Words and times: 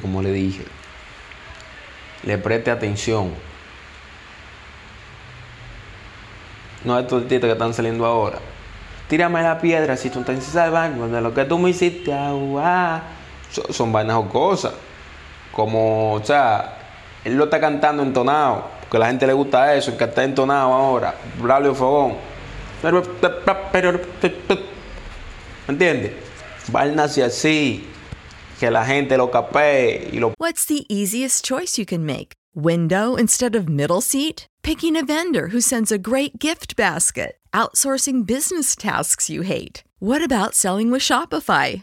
Como 0.00 0.22
le 0.22 0.32
dije, 0.32 0.64
le 2.24 2.38
preste 2.38 2.70
atención. 2.70 3.32
No 6.84 6.96
a 6.96 7.00
estos 7.00 7.22
títulos 7.28 7.48
que 7.48 7.52
están 7.52 7.74
saliendo 7.74 8.04
ahora. 8.06 8.38
Tírame 9.08 9.42
la 9.42 9.60
piedra 9.60 9.96
si 9.96 10.10
tú 10.10 10.24
al 10.54 10.70
baño 10.70 11.08
de 11.08 11.20
lo 11.20 11.34
que 11.34 11.44
tú 11.44 11.58
me 11.58 11.70
hiciste. 11.70 12.12
Ah, 12.12 13.02
son, 13.50 13.72
son 13.72 13.92
vainas 13.92 14.16
o 14.16 14.28
cosas. 14.28 14.72
Como, 15.52 16.14
o 16.14 16.24
sea, 16.24 16.78
él 17.24 17.36
lo 17.36 17.44
está 17.44 17.60
cantando 17.60 18.02
entonado. 18.02 18.64
Porque 18.80 18.96
a 18.96 19.00
la 19.00 19.06
gente 19.06 19.26
le 19.26 19.32
gusta 19.32 19.74
eso, 19.74 19.96
que 19.96 20.04
está 20.04 20.24
entonado 20.24 20.72
ahora. 20.72 21.14
Braulio 21.40 21.74
Fogón. 21.74 22.14
¿me 25.66 25.72
entiendes? 25.72 26.12
Vainas 26.68 27.16
así. 27.18 27.91
Que 28.62 28.70
la 28.70 28.84
gente 28.84 29.16
lo 29.16 29.28
capee 29.28 30.08
y 30.12 30.20
lo 30.20 30.34
What's 30.38 30.64
the 30.66 30.86
easiest 30.88 31.44
choice 31.44 31.78
you 31.78 31.84
can 31.84 32.06
make? 32.06 32.34
Window 32.54 33.16
instead 33.16 33.56
of 33.56 33.68
middle 33.68 34.00
seat? 34.00 34.46
Picking 34.62 34.96
a 34.96 35.04
vendor 35.04 35.48
who 35.48 35.60
sends 35.60 35.90
a 35.90 35.98
great 35.98 36.38
gift 36.38 36.76
basket? 36.76 37.38
Outsourcing 37.52 38.24
business 38.24 38.76
tasks 38.76 39.28
you 39.28 39.42
hate? 39.42 39.82
What 39.98 40.22
about 40.22 40.54
selling 40.54 40.92
with 40.92 41.02
Shopify? 41.02 41.82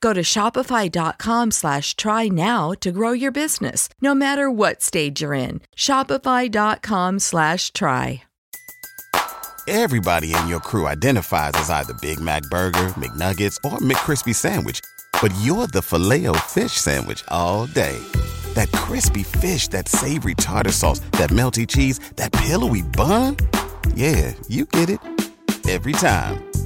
Go 0.00 0.12
to 0.12 0.22
shopify.com 0.22 1.50
slash 1.50 1.96
try 1.96 2.28
now 2.28 2.72
to 2.80 2.92
grow 2.92 3.12
your 3.12 3.32
business, 3.32 3.88
no 4.00 4.14
matter 4.14 4.50
what 4.50 4.82
stage 4.82 5.22
you're 5.22 5.34
in. 5.34 5.60
Shopify.com 5.76 7.18
slash 7.18 7.72
try. 7.72 8.22
Everybody 9.68 10.32
in 10.32 10.46
your 10.46 10.60
crew 10.60 10.86
identifies 10.86 11.50
as 11.56 11.70
either 11.70 11.92
Big 11.94 12.20
Mac 12.20 12.44
Burger, 12.44 12.92
McNuggets, 12.94 13.56
or 13.64 13.78
McCrispy 13.78 14.32
Sandwich. 14.32 14.80
But 15.20 15.34
you're 15.42 15.66
the 15.66 15.82
filet 15.82 16.26
fish 16.46 16.70
Sandwich 16.70 17.24
all 17.28 17.66
day. 17.66 17.98
That 18.54 18.70
crispy 18.70 19.24
fish, 19.24 19.66
that 19.68 19.88
savory 19.88 20.36
tartar 20.36 20.70
sauce, 20.70 21.00
that 21.18 21.30
melty 21.30 21.66
cheese, 21.66 21.98
that 22.14 22.32
pillowy 22.32 22.82
bun. 22.82 23.38
Yeah, 23.94 24.34
you 24.46 24.66
get 24.66 24.88
it. 24.88 25.00
Every 25.68 25.94
time. 25.94 26.45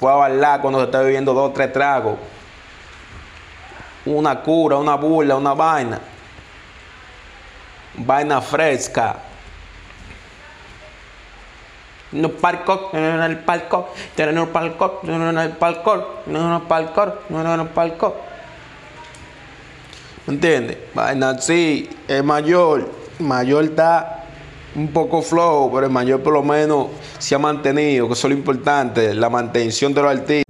Fue 0.00 0.10
a 0.10 0.14
bailar 0.14 0.62
cuando 0.62 0.78
se 0.78 0.86
está 0.86 1.02
bebiendo 1.02 1.34
dos 1.34 1.50
o 1.50 1.52
tres 1.52 1.70
tragos. 1.74 2.16
Una 4.06 4.40
cura, 4.40 4.78
una 4.78 4.94
burla, 4.94 5.36
una 5.36 5.52
vaina. 5.52 6.00
Vaina 7.96 8.40
fresca. 8.40 9.16
No 12.12 12.30
palco, 12.30 12.88
no 12.94 12.98
en 12.98 13.22
el 13.22 13.38
palco, 13.40 13.90
no 14.32 14.48
palco, 14.48 15.00
no 15.02 15.30
en 15.30 15.38
el 15.38 15.50
palco, 15.50 16.22
no 16.26 16.56
en 16.56 16.62
palco, 16.62 17.14
no 17.28 17.54
en 17.54 17.60
el 17.60 17.68
palco. 17.68 18.16
¿Entiendes? 20.26 20.78
Vaina 20.94 21.30
así, 21.30 21.90
es 22.08 22.24
mayor. 22.24 22.90
Mayor 23.18 23.64
está 23.64 24.19
un 24.74 24.88
poco 24.88 25.22
flojo, 25.22 25.70
pero 25.72 25.86
el 25.86 25.92
mayor 25.92 26.22
por 26.22 26.32
lo 26.32 26.42
menos 26.42 26.88
se 27.18 27.34
ha 27.34 27.38
mantenido, 27.38 28.06
que 28.06 28.14
eso 28.14 28.26
es 28.26 28.32
lo 28.32 28.38
importante, 28.38 29.14
la 29.14 29.28
mantención 29.28 29.92
de 29.94 30.02
los 30.02 30.10
artistas. 30.10 30.49